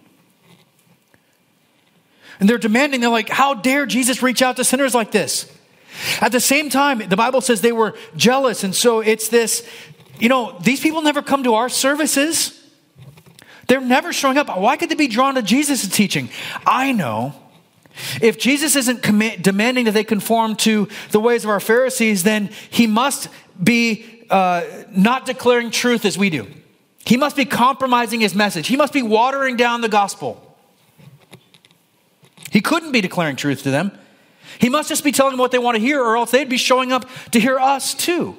[2.40, 5.50] And they're demanding, they're like, how dare Jesus reach out to sinners like this?
[6.20, 8.64] At the same time, the Bible says they were jealous.
[8.64, 9.66] And so it's this,
[10.18, 12.55] you know, these people never come to our services.
[13.66, 14.56] They're never showing up.
[14.58, 16.28] Why could they be drawn to Jesus' teaching?
[16.66, 17.34] I know.
[18.20, 19.02] If Jesus isn't
[19.42, 23.28] demanding that they conform to the ways of our Pharisees, then he must
[23.62, 26.46] be uh, not declaring truth as we do.
[27.04, 28.66] He must be compromising his message.
[28.66, 30.42] He must be watering down the gospel.
[32.50, 33.92] He couldn't be declaring truth to them.
[34.58, 36.56] He must just be telling them what they want to hear, or else they'd be
[36.56, 38.36] showing up to hear us too.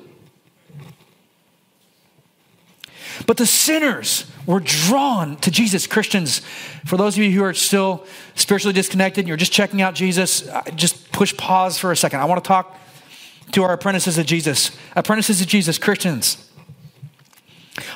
[3.25, 5.88] But the sinners were drawn to Jesus.
[5.88, 6.39] Christians,
[6.86, 10.47] for those of you who are still spiritually disconnected and you're just checking out Jesus,
[10.47, 12.19] uh, just push pause for a second.
[12.19, 12.77] I want to talk
[13.53, 14.71] to our apprentices of Jesus.
[14.95, 16.49] Apprentices of Jesus, Christians.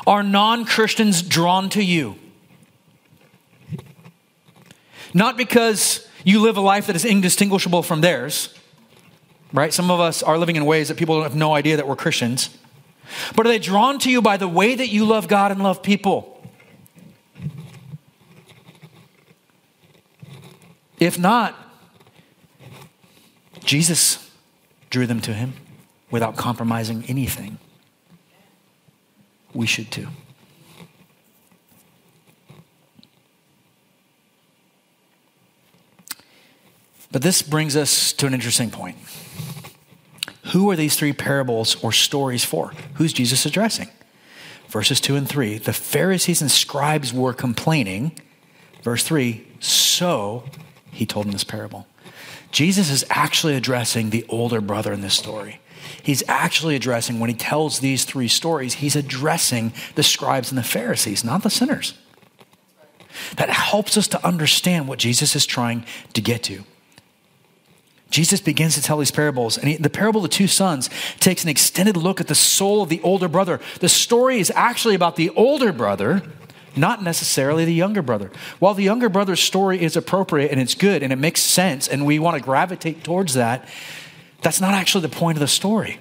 [0.08, 2.16] Are non Christians drawn to you?
[5.14, 8.54] Not because you live a life that is indistinguishable from theirs,
[9.52, 9.74] right?
[9.74, 12.50] Some of us are living in ways that people have no idea that we're Christians.
[13.36, 15.84] But are they drawn to you by the way that you love God and love
[15.84, 16.28] people?
[21.00, 21.56] If not,
[23.64, 24.32] Jesus
[24.90, 25.54] drew them to him.
[26.12, 27.58] without compromising anything.
[29.54, 30.10] We should too.
[37.12, 38.98] But this brings us to an interesting point.
[40.46, 42.74] Who are these three parables or stories for?
[42.96, 43.90] Who's Jesus addressing?
[44.68, 48.18] Verses 2 and 3 the Pharisees and scribes were complaining.
[48.84, 50.44] Verse 3 so
[50.92, 51.88] he told them this parable.
[52.52, 55.60] Jesus is actually addressing the older brother in this story.
[56.04, 60.64] He's actually addressing, when he tells these three stories, he's addressing the scribes and the
[60.64, 61.94] Pharisees, not the sinners.
[63.38, 66.64] That helps us to understand what Jesus is trying to get to.
[68.12, 71.44] Jesus begins to tell these parables, and he, the parable of the two sons takes
[71.44, 73.60] an extended look at the soul of the older brother.
[73.80, 76.22] The story is actually about the older brother,
[76.76, 78.30] not necessarily the younger brother.
[78.60, 82.06] While the younger brother's story is appropriate and it's good and it makes sense, and
[82.06, 83.68] we want to gravitate towards that,
[84.42, 86.00] that's not actually the point of the story.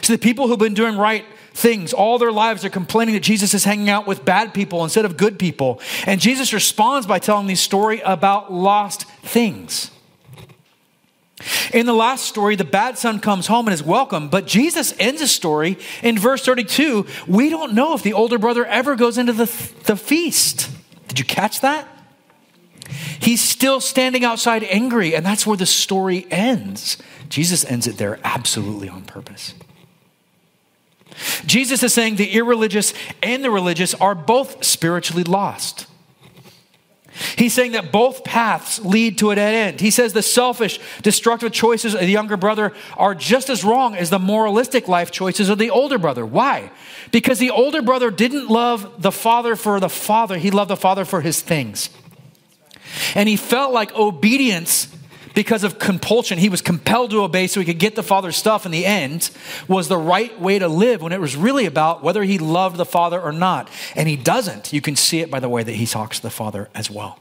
[0.00, 3.52] See, the people who've been doing right things all their lives are complaining that Jesus
[3.52, 5.80] is hanging out with bad people instead of good people.
[6.06, 9.90] And Jesus responds by telling this story about lost things.
[11.72, 15.20] In the last story, the bad son comes home and is welcome, but Jesus ends
[15.20, 17.06] the story in verse 32.
[17.26, 19.46] We don't know if the older brother ever goes into the,
[19.84, 20.70] the feast.
[21.06, 21.86] Did you catch that?
[23.20, 26.96] He's still standing outside angry, and that's where the story ends.
[27.28, 29.54] Jesus ends it there absolutely on purpose.
[31.46, 35.86] Jesus is saying the irreligious and the religious are both spiritually lost.
[37.36, 39.80] He's saying that both paths lead to a dead end.
[39.80, 44.10] He says the selfish, destructive choices of the younger brother are just as wrong as
[44.10, 46.24] the moralistic life choices of the older brother.
[46.24, 46.70] Why?
[47.10, 51.04] Because the older brother didn't love the father for the father, he loved the father
[51.04, 51.90] for his things.
[53.14, 54.88] And he felt like obedience
[55.38, 56.36] because of compulsion.
[56.36, 59.30] He was compelled to obey so he could get the father's stuff in the end
[59.68, 62.84] was the right way to live when it was really about whether he loved the
[62.84, 63.70] father or not.
[63.94, 64.72] And he doesn't.
[64.72, 67.20] You can see it by the way that he talks to the father as well.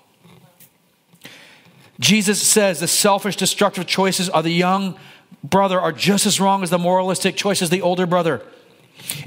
[1.99, 4.97] Jesus says the selfish, destructive choices of the young
[5.43, 8.41] brother are just as wrong as the moralistic choices of the older brother.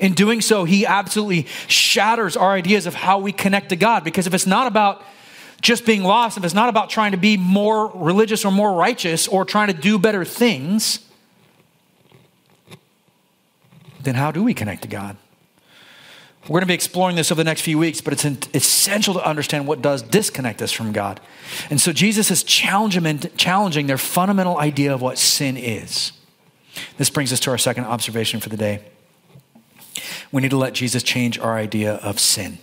[0.00, 4.02] In doing so, he absolutely shatters our ideas of how we connect to God.
[4.02, 5.00] Because if it's not about
[5.60, 9.28] just being lost, if it's not about trying to be more religious or more righteous
[9.28, 11.00] or trying to do better things,
[14.02, 15.16] then how do we connect to God?
[16.44, 19.24] We're going to be exploring this over the next few weeks, but it's essential to
[19.24, 21.20] understand what does disconnect us from God.
[21.68, 26.12] And so Jesus is challenging their fundamental idea of what sin is.
[26.96, 28.80] This brings us to our second observation for the day.
[30.32, 32.58] We need to let Jesus change our idea of sin.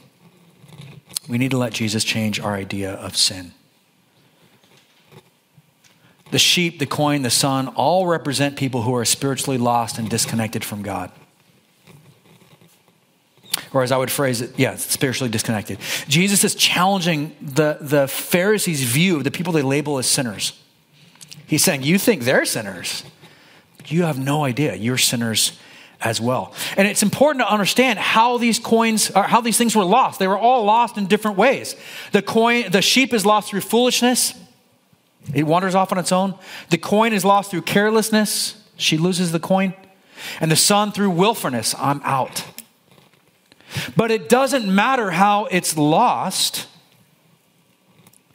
[1.27, 3.51] We need to let Jesus change our idea of sin.
[6.31, 10.63] The sheep, the coin, the son all represent people who are spiritually lost and disconnected
[10.63, 11.11] from God.
[13.73, 15.79] Or as I would phrase it, yeah, spiritually disconnected.
[16.07, 20.59] Jesus is challenging the, the Pharisees' view of the people they label as sinners.
[21.45, 23.03] He's saying, You think they're sinners,
[23.77, 24.75] but you have no idea.
[24.75, 25.57] You're sinners
[26.01, 26.53] as well.
[26.75, 30.19] And it's important to understand how these coins or how these things were lost.
[30.19, 31.75] They were all lost in different ways.
[32.11, 34.33] The coin, the sheep is lost through foolishness.
[35.33, 36.35] It wanders off on its own.
[36.69, 38.61] The coin is lost through carelessness.
[38.77, 39.73] She loses the coin.
[40.39, 41.75] And the son through willfulness.
[41.77, 42.45] I'm out.
[43.95, 46.67] But it doesn't matter how it's lost.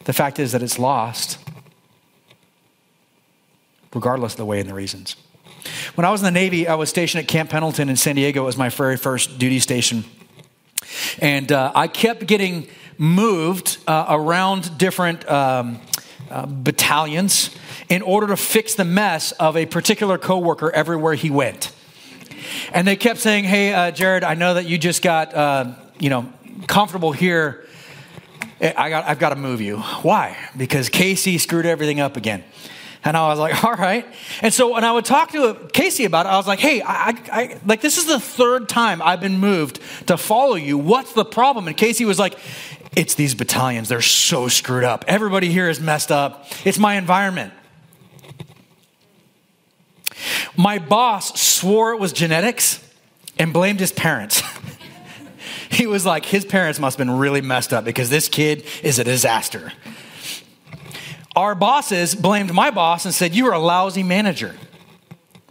[0.05, 1.39] The fact is that it's lost,
[3.95, 5.17] regardless of the way and the reasons.
[5.95, 8.43] When I was in the Navy, I was stationed at Camp Pendleton in San Diego.
[8.43, 10.05] It was my very first duty station.
[11.21, 15.81] And uh, I kept getting moved uh, around different um,
[16.31, 17.51] uh, battalions
[17.89, 21.73] in order to fix the mess of a particular coworker everywhere he went.
[22.73, 26.11] And they kept saying, "Hey, uh, Jared, I know that you just got uh, you
[26.11, 26.33] know
[26.67, 27.67] comfortable here.
[28.61, 29.79] I got, I've got to move you.
[29.79, 30.37] Why?
[30.57, 32.45] Because Casey screwed everything up again."
[33.05, 34.07] And I was like, all right.
[34.41, 37.09] And so when I would talk to Casey about it, I was like, hey, I,
[37.33, 40.79] I, like this is the third time I've been moved to follow you.
[40.79, 41.69] What's the problem?
[41.69, 42.39] And Casey was like,
[42.95, 43.89] it's these battalions.
[43.89, 45.05] They're so screwed up.
[45.09, 46.47] Everybody here is messed up.
[46.65, 47.53] It's my environment.
[50.57, 52.87] My boss swore it was genetics
[53.39, 54.43] and blamed his parents.
[55.71, 58.99] he was like, his parents must have been really messed up because this kid is
[58.99, 59.73] a disaster
[61.35, 64.55] our bosses blamed my boss and said, You are a lousy manager.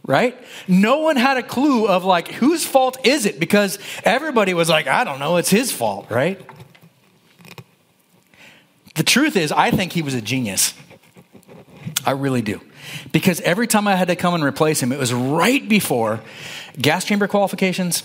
[0.04, 0.38] Right?
[0.68, 3.40] No one had a clue of like, whose fault is it?
[3.40, 6.42] Because everybody was like, I don't know, it's his fault, right?
[8.96, 10.74] The truth is, I think he was a genius.
[12.06, 12.62] I really do.
[13.12, 16.20] Because every time I had to come and replace him, it was right before
[16.80, 18.04] gas chamber qualifications,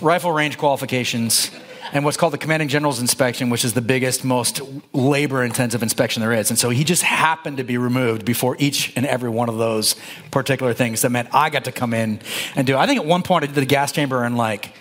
[0.00, 1.50] rifle range qualifications,
[1.92, 4.60] and what's called the commanding general's inspection, which is the biggest, most
[4.92, 6.50] labor intensive inspection there is.
[6.50, 9.96] And so he just happened to be removed before each and every one of those
[10.30, 12.20] particular things that meant I got to come in
[12.54, 12.76] and do.
[12.76, 14.74] I think at one point I did the gas chamber in like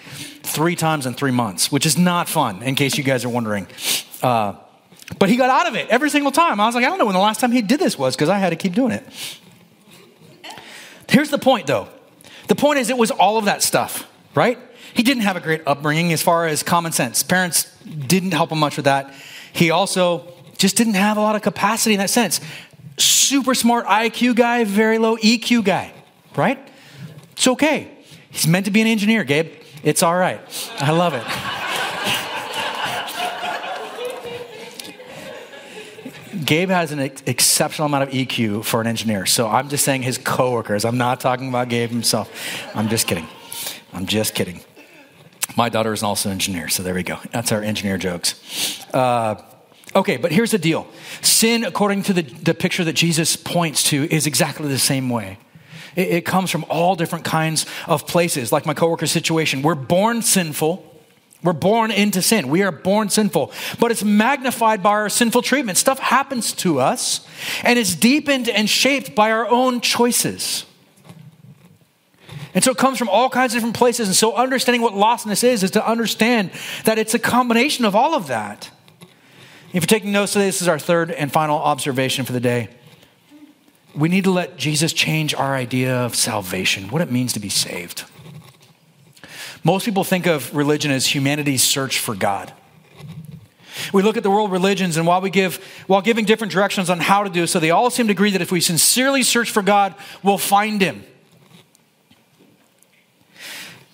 [0.43, 3.67] three times in three months, which is not fun, in case you guys are wondering.
[4.21, 4.53] Uh,
[5.19, 6.59] but he got out of it every single time.
[6.59, 8.29] I was like, I don't know when the last time he did this was because
[8.29, 9.03] I had to keep doing it.
[11.09, 11.87] Here's the point, though.
[12.47, 14.59] The point is, it was all of that stuff, right?
[14.93, 17.23] He didn't have a great upbringing as far as common sense.
[17.23, 19.13] Parents didn't help him much with that.
[19.53, 22.41] He also just didn't have a lot of capacity in that sense.
[22.97, 25.93] Super smart IQ guy, very low EQ guy,
[26.35, 26.59] right?
[27.33, 27.91] It's okay.
[28.29, 29.51] He's meant to be an engineer, Gabe.
[29.83, 30.41] It's all right.
[30.79, 31.23] I love it.
[36.45, 39.25] Gabe has an ex- exceptional amount of EQ for an engineer.
[39.25, 40.85] So I'm just saying his coworkers.
[40.85, 42.31] I'm not talking about Gabe himself.
[42.73, 43.27] I'm just kidding.
[43.93, 44.61] I'm just kidding.
[45.55, 47.19] My daughter is also an engineer, so there we go.
[47.31, 48.35] That's our engineer jokes.
[48.93, 49.41] Uh,
[49.95, 50.87] okay, but here's the deal
[51.21, 55.37] sin, according to the, the picture that Jesus points to, is exactly the same way.
[55.95, 59.61] It, it comes from all different kinds of places, like my coworker's situation.
[59.61, 60.83] We're born sinful.
[61.43, 62.49] We're born into sin.
[62.49, 65.77] We are born sinful, but it's magnified by our sinful treatment.
[65.77, 67.27] Stuff happens to us,
[67.63, 70.65] and it's deepened and shaped by our own choices.
[72.57, 74.07] And so it comes from all kinds of different places.
[74.07, 76.49] And so understanding what lostness is, is to understand
[76.85, 78.71] that it's a combination of all of that.
[79.73, 82.69] If you're taking notes today, this is our third and final observation for the day.
[83.93, 87.49] We need to let Jesus change our idea of salvation, what it means to be
[87.49, 88.05] saved.
[89.63, 92.51] Most people think of religion as humanity's search for God.
[93.93, 97.01] We look at the world religions, and while we give, while giving different directions on
[97.01, 99.61] how to do so, they all seem to agree that if we sincerely search for
[99.61, 99.93] God,
[100.23, 101.03] we'll find Him.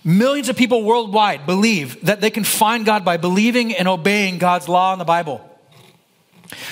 [0.04, 4.68] Millions of people worldwide believe that they can find God by believing and obeying God's
[4.68, 5.50] law in the Bible.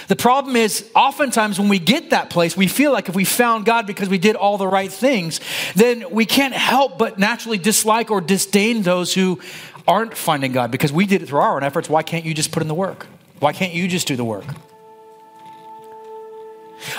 [0.09, 3.65] The problem is, oftentimes when we get that place, we feel like if we found
[3.65, 5.41] God because we did all the right things,
[5.75, 9.41] then we can't help but naturally dislike or disdain those who
[9.89, 11.89] aren't finding God because we did it through our own efforts.
[11.89, 13.07] Why can't you just put in the work?
[13.41, 14.45] Why can't you just do the work?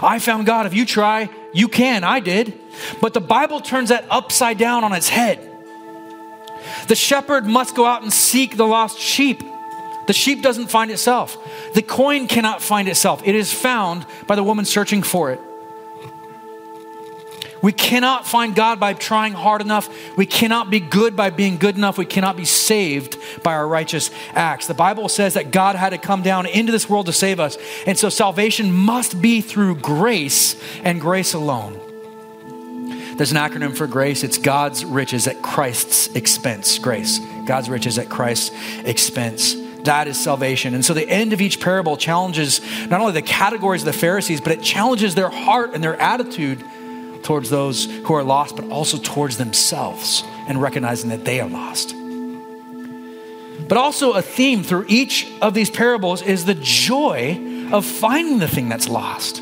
[0.02, 0.66] I found God.
[0.66, 2.04] If you try, you can.
[2.04, 2.54] I did.
[3.02, 5.53] But the Bible turns that upside down on its head.
[6.88, 9.44] The shepherd must go out and seek the lost sheep.
[10.08, 11.38] The sheep doesn't find itself.
[11.74, 13.22] The coin cannot find itself.
[13.26, 15.40] It is found by the woman searching for it.
[17.64, 19.90] We cannot find God by trying hard enough.
[20.18, 21.98] We cannot be good by being good enough.
[21.98, 24.68] We cannot be saved by our righteous acts.
[24.68, 27.58] The Bible says that God had to come down into this world to save us.
[27.88, 31.80] And so salvation must be through grace and grace alone.
[33.16, 34.24] There's an acronym for grace.
[34.24, 36.80] It's God's riches at Christ's expense.
[36.80, 37.20] Grace.
[37.46, 38.52] God's riches at Christ's
[38.84, 39.56] expense.
[39.84, 40.74] That is salvation.
[40.74, 44.42] And so the end of each parable challenges not only the categories of the Pharisees,
[44.42, 46.64] but it challenges their heart and their attitude
[47.24, 51.96] towards those who are lost, but also towards themselves and recognizing that they are lost.
[53.68, 58.48] But also, a theme through each of these parables is the joy of finding the
[58.48, 59.42] thing that's lost.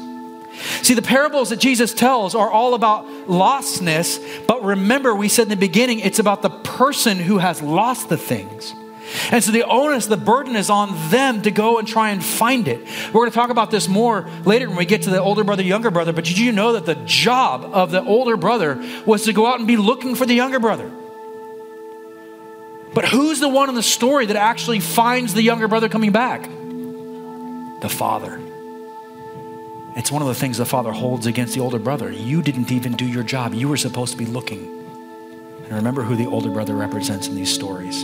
[0.81, 5.49] See, the parables that Jesus tells are all about lostness, but remember, we said in
[5.49, 8.73] the beginning, it's about the person who has lost the things.
[9.31, 12.67] And so the onus, the burden is on them to go and try and find
[12.67, 12.79] it.
[13.07, 15.63] We're going to talk about this more later when we get to the older brother,
[15.63, 16.13] younger brother.
[16.13, 19.59] But did you know that the job of the older brother was to go out
[19.59, 20.89] and be looking for the younger brother?
[22.93, 26.43] But who's the one in the story that actually finds the younger brother coming back?
[27.81, 28.40] The father.
[29.95, 32.11] It's one of the things the father holds against the older brother.
[32.11, 33.53] You didn't even do your job.
[33.53, 34.59] You were supposed to be looking.
[35.63, 38.03] And remember who the older brother represents in these stories.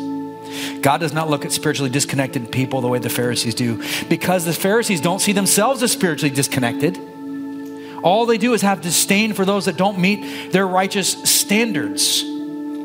[0.81, 4.53] God does not look at spiritually disconnected people the way the Pharisees do because the
[4.53, 6.97] Pharisees don't see themselves as spiritually disconnected.
[8.03, 12.23] All they do is have disdain for those that don't meet their righteous standards.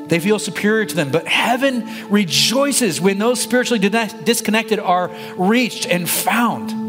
[0.09, 1.11] They feel superior to them.
[1.11, 6.82] But heaven rejoices when those spiritually disconnected are reached and found.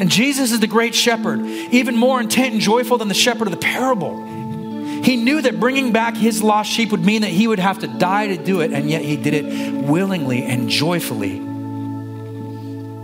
[0.00, 3.52] And Jesus is the great shepherd, even more intent and joyful than the shepherd of
[3.52, 4.24] the parable.
[5.02, 7.86] He knew that bringing back his lost sheep would mean that he would have to
[7.86, 11.38] die to do it, and yet he did it willingly and joyfully.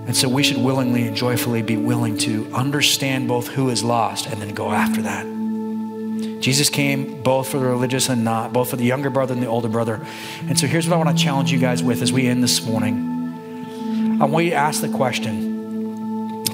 [0.07, 4.27] And so we should willingly and joyfully be willing to understand both who is lost
[4.27, 5.25] and then go after that.
[6.41, 9.47] Jesus came both for the religious and not, both for the younger brother and the
[9.47, 10.07] older brother.
[10.47, 12.67] And so here's what I want to challenge you guys with as we end this
[12.67, 14.19] morning.
[14.21, 15.54] I want you to ask the question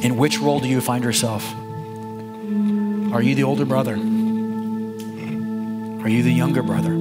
[0.02, 1.44] in which role do you find yourself?
[3.12, 3.94] Are you the older brother?
[3.94, 6.96] Are you the younger brother?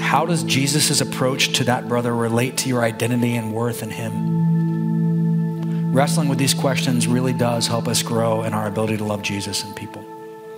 [0.00, 5.92] How does Jesus' approach to that brother relate to your identity and worth in him?
[5.92, 9.64] Wrestling with these questions really does help us grow in our ability to love Jesus
[9.64, 10.04] and people.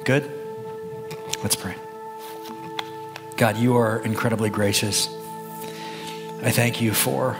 [0.05, 0.31] Good?
[1.43, 1.77] Let's pray.
[3.37, 5.09] God, you are incredibly gracious.
[6.43, 7.37] I thank you for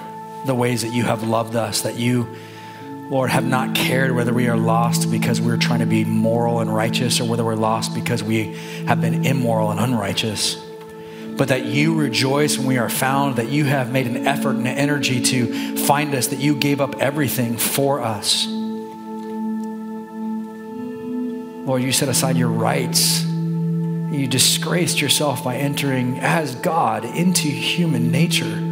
[0.47, 2.29] the ways that you have loved us, that you,
[3.11, 6.75] Lord, have not cared whether we are lost because we're trying to be moral and
[6.75, 8.55] righteous or whether we're lost because we
[8.87, 10.63] have been immoral and unrighteous.
[11.39, 14.67] But that you rejoice when we are found, that you have made an effort and
[14.67, 18.47] an energy to find us, that you gave up everything for us.
[21.67, 23.25] Lord, you set aside your rights.
[23.25, 28.68] You disgraced yourself by entering as God into human nature.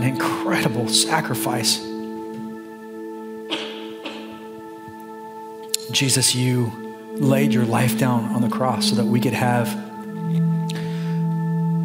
[0.00, 1.78] An incredible sacrifice.
[5.90, 6.72] Jesus, you
[7.16, 9.68] laid your life down on the cross so that we could have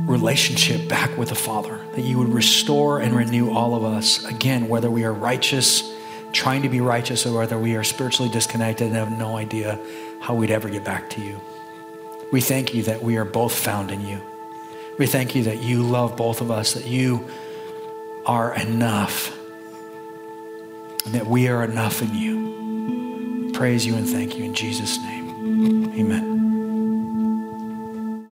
[0.07, 4.69] relationship back with the Father, that you would restore and renew all of us again,
[4.69, 5.93] whether we are righteous,
[6.31, 9.77] trying to be righteous, or whether we are spiritually disconnected and have no idea
[10.21, 11.41] how we'd ever get back to you.
[12.31, 14.21] We thank you that we are both found in you.
[14.97, 17.27] We thank you that you love both of us, that you
[18.25, 19.35] are enough,
[21.05, 23.51] and that we are enough in you.
[23.53, 25.93] Praise you and thank you in Jesus' name.
[25.97, 26.34] Amen.